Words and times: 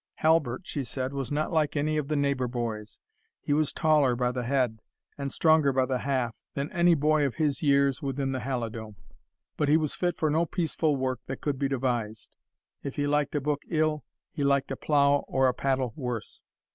Halbert, 0.15 0.61
she 0.65 0.83
said, 0.83 1.13
was 1.13 1.31
not 1.31 1.51
like 1.51 1.75
any 1.77 1.95
of 1.95 2.07
the 2.07 2.15
neighbour 2.15 2.47
boys 2.47 2.97
he 3.39 3.53
was 3.53 3.71
taller 3.71 4.15
by 4.15 4.31
the 4.31 4.45
head, 4.45 4.79
and 5.15 5.31
stronger 5.31 5.71
by 5.71 5.85
the 5.85 5.99
half, 5.99 6.33
than 6.55 6.71
any 6.71 6.95
boy 6.95 7.23
of 7.23 7.35
his 7.35 7.61
years 7.61 8.01
within 8.01 8.31
the 8.31 8.39
Halidome. 8.39 8.95
But 9.57 9.69
he 9.69 9.77
was 9.77 9.93
fit 9.93 10.17
for 10.17 10.31
no 10.31 10.47
peaceful 10.47 10.95
work 10.95 11.19
that 11.27 11.39
could 11.39 11.59
be 11.59 11.67
devised. 11.67 12.35
If 12.81 12.95
he 12.95 13.05
liked 13.05 13.35
a 13.35 13.41
book 13.41 13.61
ill, 13.69 14.03
he 14.31 14.43
liked 14.43 14.71
a 14.71 14.75
plough 14.75 15.17
or 15.27 15.47
a 15.47 15.53
pattle 15.53 15.93
worse. 15.95 16.41